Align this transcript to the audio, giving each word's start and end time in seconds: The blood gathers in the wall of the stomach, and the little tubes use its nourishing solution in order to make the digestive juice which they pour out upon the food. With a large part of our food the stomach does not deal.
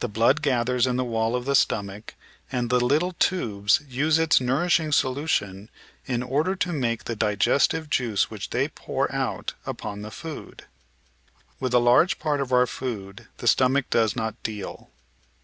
The 0.00 0.08
blood 0.08 0.42
gathers 0.42 0.84
in 0.84 0.96
the 0.96 1.04
wall 1.04 1.36
of 1.36 1.44
the 1.44 1.54
stomach, 1.54 2.14
and 2.50 2.70
the 2.70 2.84
little 2.84 3.12
tubes 3.12 3.80
use 3.88 4.18
its 4.18 4.40
nourishing 4.40 4.90
solution 4.90 5.70
in 6.06 6.24
order 6.24 6.56
to 6.56 6.72
make 6.72 7.04
the 7.04 7.14
digestive 7.14 7.88
juice 7.88 8.28
which 8.32 8.50
they 8.50 8.66
pour 8.66 9.14
out 9.14 9.54
upon 9.64 10.02
the 10.02 10.10
food. 10.10 10.64
With 11.60 11.72
a 11.72 11.78
large 11.78 12.18
part 12.18 12.40
of 12.40 12.52
our 12.52 12.66
food 12.66 13.28
the 13.36 13.46
stomach 13.46 13.88
does 13.90 14.16
not 14.16 14.34
deal. 14.42 14.90